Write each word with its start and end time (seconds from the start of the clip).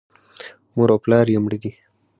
مور 0.75 0.89
او 0.93 0.99
پلار 1.03 1.25
یې 1.33 1.39
مړه 1.43 1.57
دي. 1.63 1.71